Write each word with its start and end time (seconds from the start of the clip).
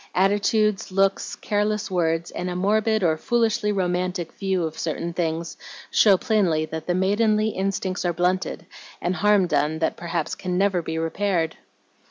Attitudes, 0.15 0.91
looks, 0.91 1.35
careless 1.35 1.91
words, 1.91 2.31
and 2.31 2.49
a 2.49 2.55
morbid 2.55 3.03
or 3.03 3.17
foolishly 3.17 3.71
romantic 3.71 4.31
view 4.31 4.63
of 4.63 4.79
certain 4.79 5.13
things, 5.13 5.57
show 5.91 6.17
plainly 6.17 6.65
that 6.65 6.87
the 6.87 6.95
maidenly 6.95 7.49
instincts 7.49 8.03
are 8.03 8.11
blunted, 8.11 8.65
and 8.99 9.17
harm 9.17 9.45
done 9.45 9.77
that 9.77 9.97
perhaps 9.97 10.33
can 10.33 10.57
never 10.57 10.81
be 10.81 10.97
repaired." 10.97 11.55